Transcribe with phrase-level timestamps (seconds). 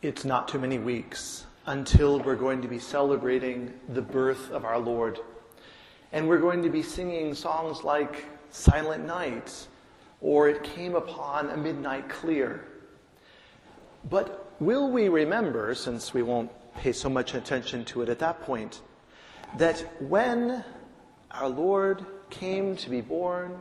[0.00, 4.78] It's not too many weeks until we're going to be celebrating the birth of our
[4.78, 5.18] Lord.
[6.12, 9.66] And we're going to be singing songs like Silent Night
[10.20, 12.64] or It Came Upon a Midnight Clear.
[14.08, 18.40] But will we remember, since we won't pay so much attention to it at that
[18.42, 18.82] point,
[19.56, 20.64] that when
[21.32, 23.58] our Lord came to be born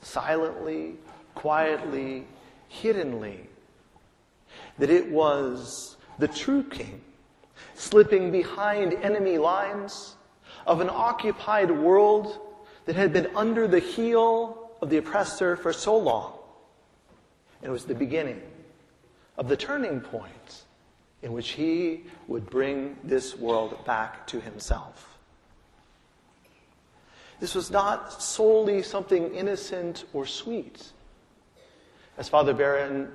[0.00, 0.96] silently,
[1.36, 2.26] quietly,
[2.68, 3.48] hiddenly,
[4.78, 7.00] that it was the true king
[7.74, 10.16] slipping behind enemy lines
[10.66, 12.40] of an occupied world
[12.86, 16.32] that had been under the heel of the oppressor for so long.
[17.60, 18.42] And it was the beginning
[19.36, 20.64] of the turning point
[21.22, 25.18] in which he would bring this world back to himself.
[27.40, 30.92] This was not solely something innocent or sweet.
[32.18, 32.54] As Father,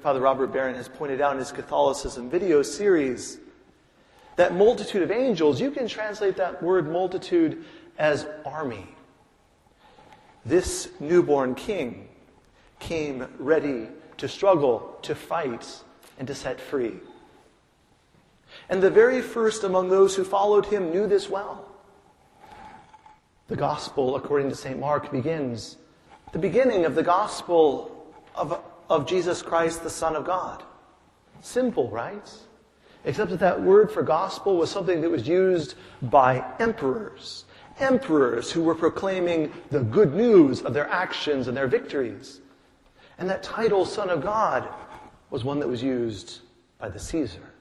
[0.00, 3.38] Father Robert Barron has pointed out in his Catholicism video series,
[4.36, 7.64] that multitude of angels, you can translate that word multitude
[7.98, 8.86] as army.
[10.44, 12.08] This newborn king
[12.78, 13.88] came ready
[14.18, 15.66] to struggle, to fight,
[16.18, 16.94] and to set free.
[18.68, 21.68] And the very first among those who followed him knew this well.
[23.48, 24.78] The gospel, according to St.
[24.78, 25.76] Mark, begins
[26.32, 30.62] the beginning of the gospel of of Jesus Christ, the Son of God.
[31.40, 32.30] Simple, right?
[33.04, 37.44] Except that that word for gospel was something that was used by emperors.
[37.78, 42.40] Emperors who were proclaiming the good news of their actions and their victories.
[43.18, 44.68] And that title, Son of God,
[45.30, 46.40] was one that was used
[46.78, 47.52] by the Caesar.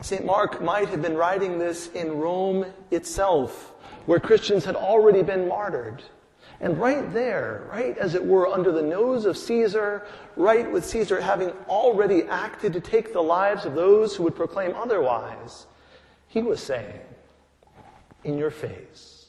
[0.00, 0.24] St.
[0.24, 3.72] Mark might have been writing this in Rome itself,
[4.06, 6.02] where Christians had already been martyred.
[6.62, 11.20] And right there, right as it were, under the nose of Caesar, right with Caesar
[11.20, 15.66] having already acted to take the lives of those who would proclaim otherwise,
[16.28, 17.00] he was saying,
[18.22, 19.26] in your face,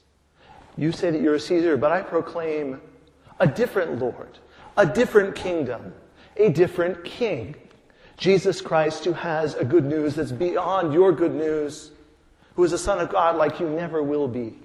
[0.77, 2.79] you say that you're a Caesar, but I proclaim
[3.39, 4.38] a different Lord,
[4.77, 5.91] a different kingdom,
[6.38, 7.55] a different king.
[8.16, 11.89] Jesus Christ, who has a good news that's beyond your good news,
[12.55, 14.59] who is a son of God like you never will be.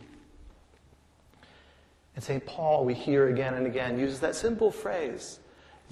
[2.18, 2.44] And St.
[2.44, 5.38] Paul, we hear again and again, uses that simple phrase,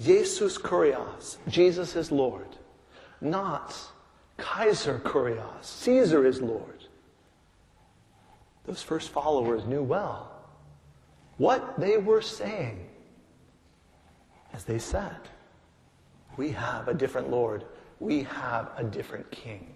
[0.01, 2.49] Jesus Kurios, Jesus is Lord.
[3.21, 3.73] Not
[4.35, 6.83] Kaiser Kurios, Caesar is Lord.
[8.65, 10.29] Those first followers knew well
[11.37, 12.85] what they were saying
[14.51, 15.29] as they said,
[16.35, 17.63] We have a different Lord,
[18.01, 19.73] we have a different King.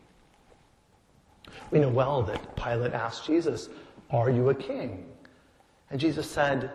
[1.71, 3.69] We know well that Pilate asked Jesus,
[4.09, 5.05] Are you a king?
[5.91, 6.71] And Jesus said,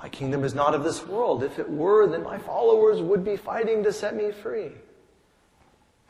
[0.00, 1.42] My kingdom is not of this world.
[1.42, 4.70] If it were, then my followers would be fighting to set me free.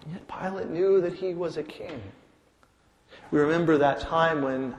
[0.03, 2.03] And yet Pilate knew that he was a king.
[3.31, 4.75] We remember that time when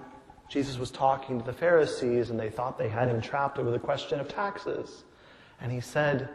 [0.50, 3.80] Jesus was talking to the Pharisees and they thought they had him trapped over the
[3.80, 5.06] question of taxes.
[5.62, 6.30] And he said,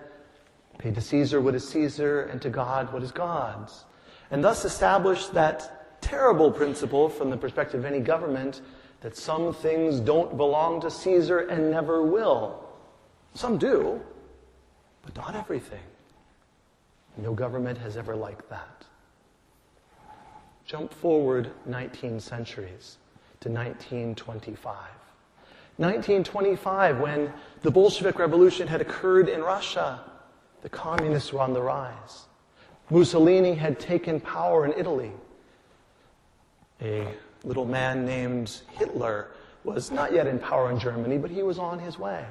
[0.79, 3.85] Pay to Caesar what is Caesar and to God what is God's.
[4.31, 8.61] And thus established that terrible principle from the perspective of any government
[9.05, 12.65] that some things don't belong to Caesar and never will.
[13.35, 14.01] Some do,
[15.03, 15.83] but not everything.
[17.19, 18.87] No government has ever liked that.
[20.65, 22.97] Jump forward 19 centuries
[23.41, 24.75] to 1925.
[25.77, 30.01] 1925, when the Bolshevik Revolution had occurred in Russia,
[30.63, 32.25] the communists were on the rise.
[32.89, 35.13] Mussolini had taken power in Italy.
[36.81, 37.07] A
[37.45, 39.29] little man named Hitler
[39.65, 42.25] was not yet in power in Germany, but he was on his way.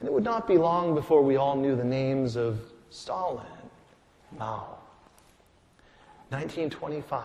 [0.00, 3.46] And it would not be long before we all knew the names of Stalin,
[4.38, 4.78] Mao.
[6.30, 7.22] 1925,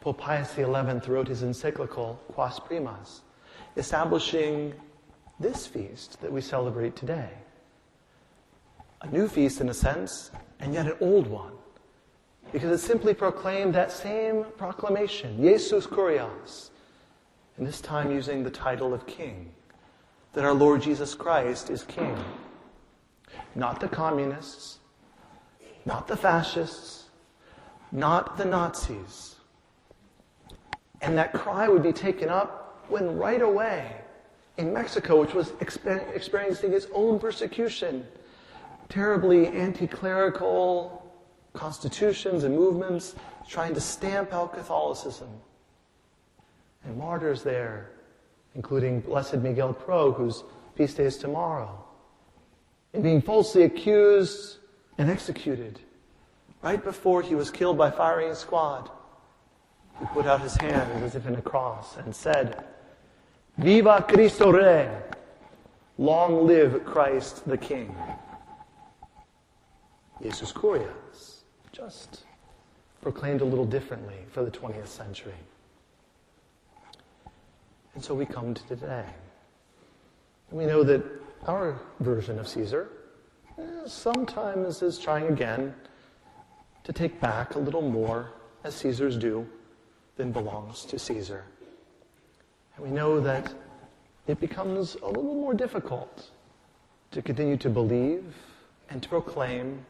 [0.00, 3.20] Pope Pius XI wrote his encyclical, Quas Primas,
[3.76, 4.74] establishing
[5.40, 7.30] this feast that we celebrate today.
[9.02, 11.52] A new feast in a sense, and yet an old one
[12.56, 16.70] because it simply proclaimed that same proclamation, Jesus Kurios,
[17.58, 19.52] and this time using the title of King,
[20.32, 22.16] that our Lord Jesus Christ is King.
[23.54, 24.78] Not the communists,
[25.84, 27.10] not the fascists,
[27.92, 29.34] not the Nazis.
[31.02, 33.96] And that cry would be taken up when right away
[34.56, 38.06] in Mexico, which was experiencing its own persecution,
[38.88, 41.05] terribly anti clerical,
[41.56, 43.14] constitutions and movements
[43.48, 45.28] trying to stamp out Catholicism.
[46.84, 47.90] And martyrs there,
[48.54, 50.44] including Blessed Miguel Pro, whose
[50.76, 51.84] feast day is tomorrow,
[52.92, 54.58] and being falsely accused
[54.98, 55.80] and executed.
[56.62, 58.90] right before he was killed by firing squad,
[59.98, 62.64] he put out his hand as if in a cross and said,
[63.58, 64.90] Viva Cristo Rey!
[65.98, 67.94] Long live Christ the King.
[70.22, 71.35] Jesus Kurios,
[71.72, 72.24] just
[73.00, 75.34] proclaimed a little differently for the 20th century.
[77.94, 79.06] And so we come to today.
[80.50, 81.02] And we know that
[81.46, 82.88] our version of Caesar
[83.58, 85.74] eh, sometimes is trying again
[86.84, 88.32] to take back a little more,
[88.64, 89.46] as Caesars do,
[90.16, 91.44] than belongs to Caesar.
[92.76, 93.52] And we know that
[94.26, 96.30] it becomes a little more difficult
[97.12, 98.24] to continue to believe
[98.90, 99.84] and to proclaim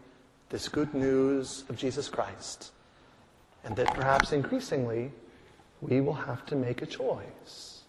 [0.49, 2.73] this good news of Jesus Christ.
[3.65, 5.11] And that perhaps increasingly
[5.81, 7.83] we will have to make a choice.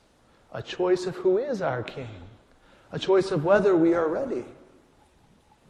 [0.53, 2.09] A choice of who is our King.
[2.91, 4.45] A choice of whether we are ready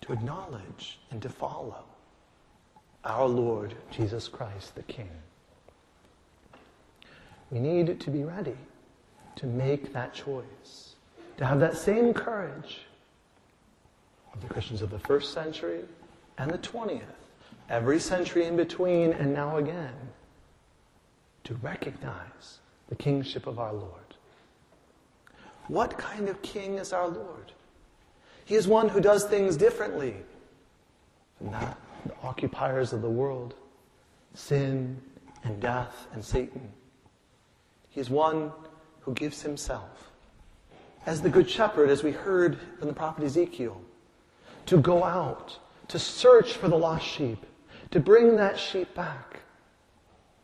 [0.01, 1.83] to acknowledge and to follow
[3.03, 5.09] our Lord Jesus Christ the King.
[7.49, 8.57] We need to be ready
[9.37, 10.95] to make that choice,
[11.37, 12.81] to have that same courage
[14.33, 15.83] of the Christians of the first century
[16.37, 17.01] and the 20th,
[17.69, 19.93] every century in between and now again,
[21.43, 24.15] to recognize the kingship of our Lord.
[25.67, 27.51] What kind of king is our Lord?
[28.45, 30.15] He is one who does things differently
[31.37, 33.55] from that, the occupiers of the world,
[34.33, 35.01] sin
[35.43, 36.71] and death and Satan.
[37.89, 38.51] He is one
[39.01, 40.11] who gives himself
[41.05, 43.81] as the good shepherd, as we heard from the prophet Ezekiel,
[44.65, 45.57] to go out
[45.87, 47.45] to search for the lost sheep,
[47.91, 49.41] to bring that sheep back,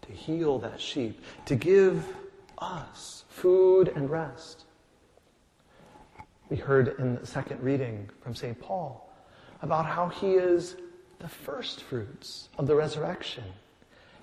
[0.04, 2.06] to heal that sheep, to give
[2.58, 4.66] us food and rest.
[6.50, 8.60] We heard in the second reading from St.
[8.60, 9.12] Paul
[9.62, 10.76] about how he is
[11.20, 13.46] the first fruits of the resurrection.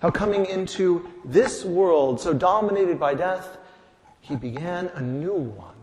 [0.01, 3.59] How coming into this world so dominated by death,
[4.21, 5.75] he began a new one.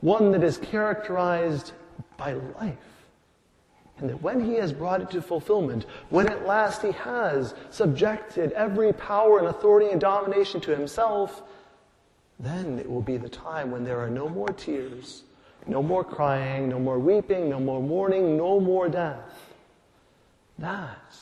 [0.00, 1.72] One that is characterized
[2.16, 2.97] by life
[3.98, 8.52] and that when he has brought it to fulfillment, when at last he has subjected
[8.52, 11.42] every power and authority and domination to himself,
[12.38, 15.24] then it will be the time when there are no more tears,
[15.66, 19.54] no more crying, no more weeping, no more mourning, no more death.
[20.58, 21.16] That,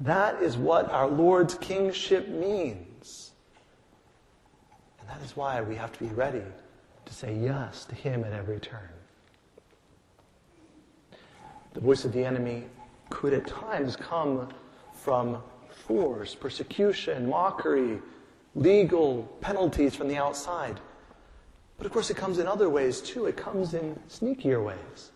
[0.00, 3.32] that is what our Lord's kingship means.
[5.00, 6.42] And that is why we have to be ready
[7.04, 8.88] to say yes to him at every turn.
[11.74, 12.64] The voice of the enemy
[13.10, 14.48] could at times come
[14.92, 18.00] from force, persecution, mockery,
[18.54, 20.80] legal penalties from the outside.
[21.76, 23.26] But of course, it comes in other ways too.
[23.26, 25.10] It comes in sneakier ways.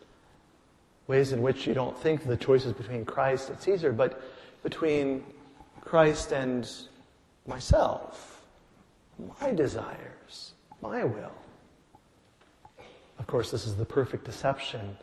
[1.06, 4.20] Ways in which you don't think the choices between Christ and Caesar, but
[4.62, 5.24] between
[5.80, 6.68] Christ and
[7.46, 8.44] myself,
[9.40, 10.52] my desires,
[10.82, 11.32] my will.
[13.18, 14.96] Of course, this is the perfect deception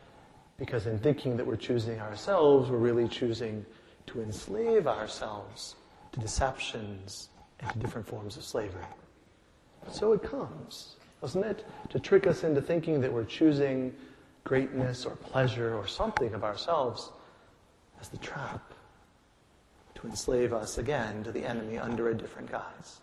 [0.58, 3.64] because in thinking that we're choosing ourselves, we're really choosing
[4.06, 5.76] to enslave ourselves
[6.12, 7.28] to deceptions
[7.60, 8.84] and to different forms of slavery.
[9.90, 11.66] So it comes, doesn't it?
[11.90, 13.94] To trick us into thinking that we're choosing
[14.44, 17.10] greatness or pleasure or something of ourselves
[18.00, 18.72] as the trap
[19.96, 23.00] to enslave us again to the enemy under a different guise.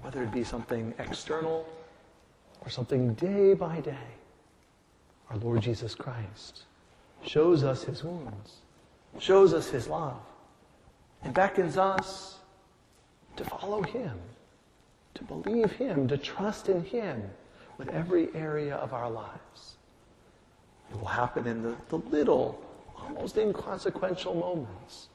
[0.00, 1.66] Whether it be something external
[2.62, 4.16] or something day by day
[5.30, 6.64] our Lord Jesus Christ,
[7.24, 8.56] shows us his wounds,
[9.18, 10.20] shows us his love,
[11.22, 12.38] and beckons us
[13.36, 14.18] to follow him,
[15.14, 17.22] to believe him, to trust in him
[17.78, 19.76] with every area of our lives.
[20.90, 22.62] It will happen in the, the little,
[22.96, 25.08] almost inconsequential moments.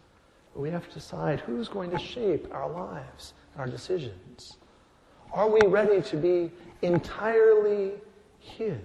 [0.53, 4.57] But we have to decide who's going to shape our lives, and our decisions.
[5.31, 6.51] Are we ready to be
[6.81, 7.93] entirely
[8.39, 8.77] His?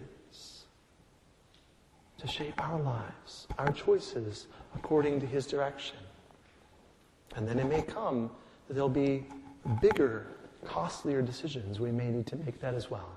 [2.19, 5.99] To shape our lives, our choices according to His direction.
[7.35, 8.31] And then it may come
[8.67, 9.27] that there'll be
[9.81, 10.27] bigger,
[10.65, 11.79] costlier decisions.
[11.79, 13.11] We may need to make that as well.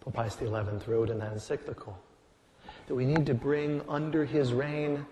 [0.00, 1.98] Pope Pius XI wrote in that encyclical
[2.86, 5.06] that we need to bring under his reign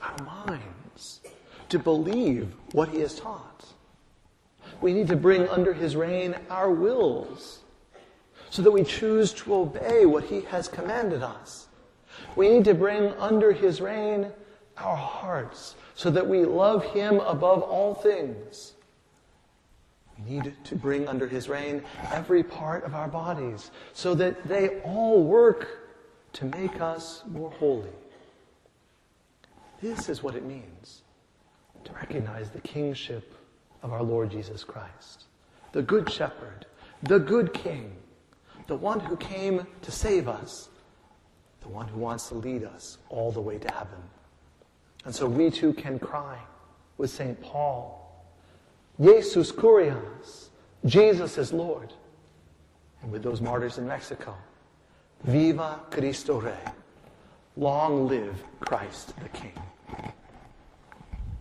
[0.00, 1.20] our minds
[1.68, 3.66] to believe what he has taught.
[4.80, 7.60] We need to bring under his reign our wills
[8.54, 11.66] so that we choose to obey what he has commanded us.
[12.36, 14.30] We need to bring under his reign
[14.76, 18.74] our hearts so that we love him above all things.
[20.16, 21.82] We need to bring under his reign
[22.12, 25.90] every part of our bodies so that they all work
[26.34, 27.90] to make us more holy.
[29.82, 31.02] This is what it means
[31.82, 33.34] to recognize the kingship
[33.82, 35.24] of our Lord Jesus Christ,
[35.72, 36.66] the Good Shepherd,
[37.02, 37.96] the Good King,
[38.66, 40.68] the one who came to save us,
[41.60, 44.02] the one who wants to lead us all the way to heaven.
[45.04, 46.38] And so we too can cry
[46.96, 47.40] with St.
[47.40, 48.00] Paul,
[49.00, 50.48] Jesus Kurios,
[50.84, 51.92] Jesus is Lord.
[53.02, 54.34] And with those martyrs in Mexico,
[55.24, 56.52] Viva Cristo Rey.
[57.56, 59.52] Long live Christ the King.